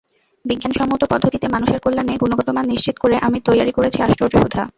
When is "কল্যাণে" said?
1.79-2.13